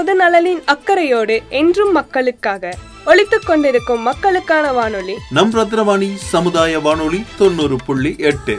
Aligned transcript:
பொது 0.00 0.16
நலனின் 0.16 0.62
அக்கறையோடு 0.64 1.42
என்றும் 1.48 1.92
மக்களுக்காக 1.92 2.76
ஒலித்துக் 3.06 3.46
கொண்டிருக்கும் 3.46 4.00
மக்களுக்கான 4.00 4.72
வானொலி. 4.72 5.14
நம் 5.30 5.54
ரத்னவாணி 5.54 6.14
சமுதாய 6.14 6.78
வானொலி 6.78 7.24
தொண்ணூறு 7.38 7.76
புள்ளி 7.86 8.14
எட்டு. 8.18 8.56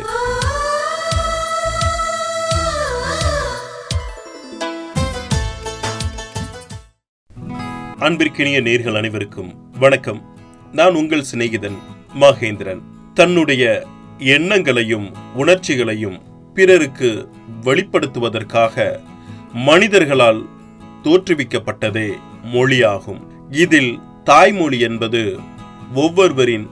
அன்பிற்கினிய 7.99 8.61
நேர்கள் 8.61 8.97
அனைவருக்கும் 8.97 9.53
வணக்கம். 9.79 10.35
நான் 10.71 10.95
உங்கள் 10.95 11.25
சிநேகிதன் 11.35 11.77
மகேந்திரன். 12.19 12.81
தன்னுடைய 13.13 13.85
எண்ணங்களையும் 14.17 15.13
உணர்ச்சிகளையும் 15.35 16.21
பிறருக்கு 16.53 17.27
வெளிப்படுத்துவதற்காக 17.63 18.99
மனிதர்களால் 19.53 20.59
தோற்றுவிக்கப்பட்டதே 21.03 22.09
மொழியாகும். 22.53 23.21
இதில் 23.49 23.99
தாய்மொழி 24.23 24.79
என்பது 24.79 25.39
ஒவ்வொருவரின் 25.95 26.67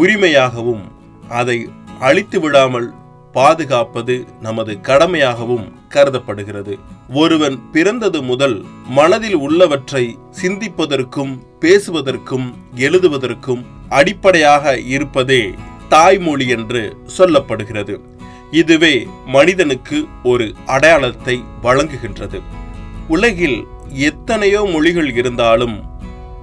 உரிமையாகவும் 0.00 0.84
அதை 1.28 1.68
அழித்து 2.00 2.40
விடாமல் 2.40 2.92
பாதுகாப்பது 3.32 4.26
நமது 4.40 4.78
கடமையாகவும் 4.82 5.72
கருதப்படுகிறது. 5.88 6.78
ஒருவன் 7.08 7.70
பிறந்தது 7.72 8.22
முதல் 8.22 8.64
மனதில் 8.88 9.34
உள்ளவற்றை 9.34 10.18
சிந்திப்பதற்கும் 10.42 11.32
பேசுவதற்கும் 11.60 12.46
எழுதுவதற்கும் 12.76 13.62
அடிப்படையாக 13.88 14.78
இருப்பதே 14.78 15.54
தாய்மொழி 15.88 16.48
என்று 16.48 16.96
சொல்லப்படுகிறது. 17.18 18.00
இதுவே 18.50 19.06
மனிதனுக்கு 19.26 20.06
ஒரு 20.22 20.54
அடையாளத்தை 20.66 21.42
வழங்குகின்றது. 21.62 22.40
உலகில் 23.12 23.66
எத்தனையோ 24.08 24.60
மொழிகள் 24.72 25.08
இருந்தாலும் 25.14 25.74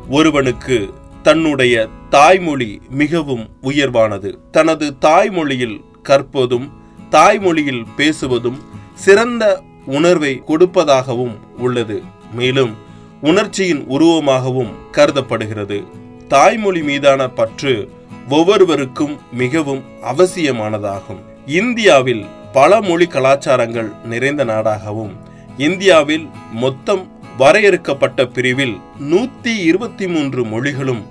ஒருவனுக்கு 0.09 0.93
தன்னுடைய 1.23 1.87
தாய்மொழி 2.09 2.81
மிகவும் 2.89 3.45
உயர்வானது. 3.61 4.29
தனது 4.51 4.85
தாய்மொழியில் 5.01 5.77
கற்பதும் 6.03 6.67
தாய்மொழியில் 7.11 7.83
பேசுவதும் 7.97 8.59
சிறந்த 8.93 9.43
உணர்வை 9.85 10.41
கொடுப்பதாகவும் 10.47 11.35
உள்ளது. 11.57 11.97
மேலும் 12.33 12.73
உணர்ச்சியின் 13.21 13.81
உருவமாகவும் 13.89 14.73
கருதப்படுகிறது. 14.91 15.79
தாய்மொழி 16.27 16.83
மீதான 16.83 17.27
பற்று 17.29 17.73
ஒவ்வொருவருக்கும் 18.29 19.15
மிகவும் 19.31 19.83
அவசியமானதாகும். 20.11 21.23
இந்தியாவில் 21.61 22.25
பல 22.53 22.81
மொழி 22.81 23.05
கலாச்சாரங்கள் 23.05 23.89
நிறைந்த 24.05 24.45
நாடாகவும் 24.45 25.15
இந்தியாவில் 25.59 26.29
மொத்தம் 26.53 27.01
வரையறுக்கப்பட்ட 27.37 28.25
பிரிவில் 28.25 28.77
நூத்தி 28.99 29.53
இருபத்தி 29.63 30.07
மூன்று 30.07 30.45
மொழிகளும் 30.45 31.01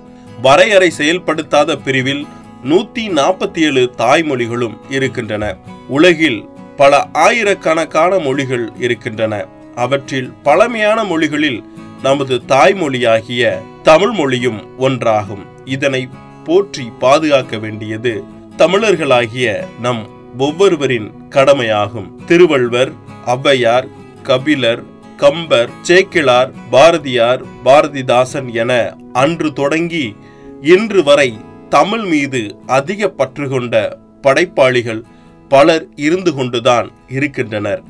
வரையறை 0.41 0.91
செயல்படுத்தாத 0.97 1.75
பிரிவில் 1.75 2.25
நூத்தி 2.63 3.03
நாற்பத்தி 3.09 3.59
ஏழு 3.59 3.93
தாய்மொழிகளும் 3.97 4.75
இருக்கின்றன. 4.89 5.55
உலகில் 5.87 6.45
பல 6.77 7.07
ஆயிரக்கணக்கான 7.13 8.19
மொழிகள் 8.19 8.71
இருக்கின்றன. 8.79 9.45
அவற்றில் 9.75 10.33
பழமையான 10.43 11.03
மொழிகளில் 11.03 11.63
நமது 12.01 12.41
தாய்மொழியாகிய 12.47 13.53
தமிழ் 13.83 14.11
மொழியும் 14.11 14.59
ஒன்றாகும். 14.79 15.45
இதனை 15.65 16.09
போற்றி 16.43 16.91
பாதுகாக்க 16.99 17.57
வேண்டியது 17.57 18.23
தமிழர்களாகிய 18.57 19.67
நம் 19.79 20.09
ஒவ்வொருவரின் 20.37 21.11
கடமையாகும். 21.29 22.25
திருவள்ளுவர் 22.25 22.91
ஔவையார் 23.25 23.87
கபிலர் 24.23 24.83
கம்பர் 25.17 25.69
சேக்கிழார் 25.81 26.51
பாரதியார் 26.71 27.41
பாரதிதாசன் 27.65 28.53
என 28.53 28.95
அன்று 29.13 29.53
தொடங்கி 29.53 30.15
இன்று 30.61 31.03
வரை 31.03 31.37
தமிழ் 31.69 32.03
மீது 32.03 32.55
அதிக 32.65 33.07
பற்று 33.07 33.49
கொண்ட 33.49 33.97
படைப்பாளிகள் 34.21 35.03
பலர் 35.49 35.87
இருந்து 35.95 36.33
கொண்டுதான் 36.33 36.91
இருக்கின்றனர். 37.07 37.83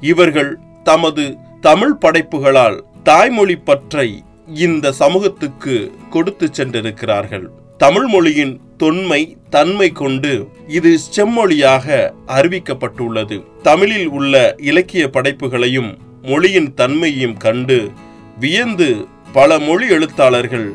இவர்கள் 0.00 0.58
தமது 0.82 1.38
தமிழ் 1.60 1.96
படைப்புகளால் 2.00 2.84
தாய்மொழி 3.02 3.56
பற்றை 3.56 4.24
இந்த 4.54 4.92
சமூகத்துக்கு 4.92 5.92
கொடுத்து 6.10 6.48
சென்றிருக்கிறார்கள். 6.52 7.50
தமிழ் 7.82 8.06
மொழியின் 8.06 8.60
தொன்மை 8.76 9.36
தன்மை 9.50 9.92
கொண்டு 9.92 10.48
இது 10.66 10.98
செம்மொழியாக 11.16 11.86
அறிவிக்கப்பட்டுள்ளது. 12.26 13.36
தமிழில் 13.62 14.08
உள்ள 14.08 14.54
இலக்கிய 14.70 15.08
படைப்புகளையும் 15.08 15.98
மொழியின் 16.22 16.74
தன்மையையும் 16.74 17.36
கண்டு 17.36 17.90
வியந்து 18.38 19.06
பல 19.32 19.58
மொழி 19.58 19.88
எழுத்தாளர்கள் 19.88 20.68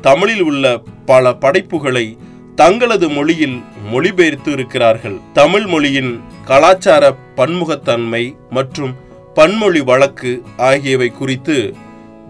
தமிழில் 0.00 0.42
உள்ள 0.42 0.82
பல 1.06 1.32
படைப்புகளை 1.34 2.18
தங்களது 2.54 3.08
மொழியில் 3.08 3.58
மொழிபெயர்த்து 3.90 4.52
இருக்கிறார்கள். 4.52 5.18
தமிழ் 5.32 5.66
மொழியின் 5.66 6.20
கலாச்சார 6.44 7.16
பன்முகத்தன்மை 7.36 8.24
மற்றும் 8.50 8.94
பன்மொழி 9.34 9.80
வழக்கு 9.80 10.42
ஆகியவை 10.56 11.10
குறித்து 11.10 11.74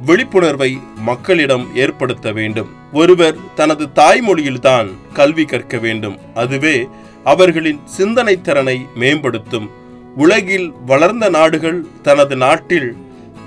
விழிப்புணர்வை 0.06 0.78
மக்களிடம் 0.96 1.66
ஏற்படுத்த 1.74 2.32
வேண்டும். 2.32 2.78
ஒருவர் 2.92 3.36
தனது 3.54 3.88
தாய்மொழியில்தான் 3.94 4.88
கல்வி 5.12 5.44
கற்க 5.44 5.78
வேண்டும். 5.78 6.18
அதுவே 6.34 6.88
அவர்களின் 7.24 7.80
சிந்தனை 7.84 8.40
திறனை 8.40 8.86
மேம்படுத்தும். 8.94 9.70
உலகில் 10.16 10.72
வளர்ந்த 10.86 11.28
நாடுகள் 11.28 11.84
தனது 12.02 12.36
நாட்டில் 12.36 12.96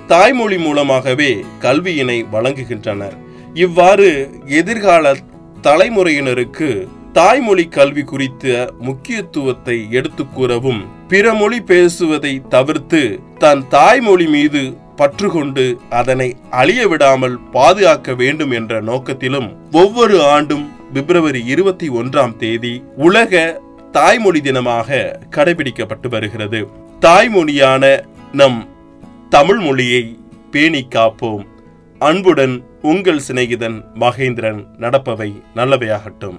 தாய்மொழி 0.06 0.58
மூலமாகவே 0.58 1.44
கல்வியினை 1.60 2.26
வழங்குகின்றனர். 2.32 3.16
இவ்வாறு 3.54 4.30
எதிர்கால 4.46 5.16
தலைமுறையினருக்கு 5.62 6.88
தாய்மொழி 7.12 7.64
கல்வி 7.64 8.02
குறித்த 8.02 8.72
முக்கியத்துவத்தை 8.78 9.86
எடுத்து 9.90 10.28
கூறவும் 10.28 10.86
பிற 11.08 11.34
மொழி 11.34 11.60
பேசுவதை 11.60 12.42
தவிர்த்து 12.48 13.20
தன் 13.38 13.68
தாய்மொழி 13.68 14.26
மீது 14.26 14.76
பற்று 14.96 15.30
கொண்டு 15.30 15.80
அதனை 15.90 16.36
அழிய 16.50 16.88
விடாமல் 16.88 17.38
பாதுகாக்க 17.38 18.14
வேண்டும் 18.14 18.50
என்ற 18.50 18.82
நோக்கத்திலும் 18.82 19.56
ஒவ்வொரு 19.72 20.22
ஆண்டும் 20.22 20.72
பிப்ரவரி 20.92 21.46
இருபத்தி 21.46 21.88
ஒன்றாம் 21.88 22.36
தேதி 22.36 22.82
உலக 22.96 23.60
தாய்மொழி 23.92 24.40
தினமாக 24.40 25.18
கடைபிடிக்கப்பட்டு 25.30 26.08
வருகிறது. 26.08 26.68
தாய்மொழியான 27.00 28.04
நம் 28.32 28.68
தமிழ் 29.28 29.58
மொழியை 29.58 30.18
பேணி 30.50 30.86
காப்போம். 30.94 31.44
அன்புடன் 31.98 32.64
உங்கள் 32.82 33.20
சிநேகிதன் 33.28 33.84
மகேந்திரன் 33.94 34.64
நடப்பவை 34.78 35.42
நல்லவையாகட்டும். 35.54 36.38